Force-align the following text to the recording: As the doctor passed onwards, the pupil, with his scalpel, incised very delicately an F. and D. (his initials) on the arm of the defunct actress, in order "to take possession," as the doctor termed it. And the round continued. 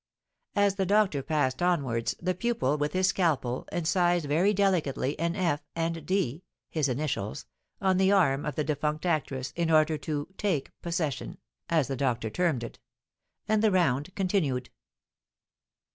As 0.55 0.77
the 0.77 0.85
doctor 0.87 1.21
passed 1.21 1.61
onwards, 1.61 2.15
the 2.19 2.33
pupil, 2.33 2.75
with 2.75 2.93
his 2.93 3.05
scalpel, 3.09 3.67
incised 3.71 4.25
very 4.25 4.51
delicately 4.51 5.13
an 5.19 5.35
F. 5.35 5.61
and 5.75 6.03
D. 6.07 6.41
(his 6.71 6.89
initials) 6.89 7.45
on 7.79 7.97
the 7.97 8.11
arm 8.11 8.43
of 8.43 8.55
the 8.55 8.63
defunct 8.63 9.05
actress, 9.05 9.53
in 9.55 9.69
order 9.69 9.99
"to 9.99 10.29
take 10.39 10.71
possession," 10.81 11.37
as 11.69 11.87
the 11.87 11.95
doctor 11.95 12.31
termed 12.31 12.63
it. 12.63 12.79
And 13.47 13.61
the 13.61 13.69
round 13.69 14.15
continued. 14.15 14.71